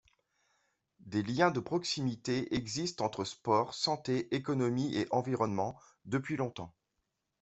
[1.01, 6.73] Des liens de proximité existent entre sport, santé, économie et environnement, depuis longtemps.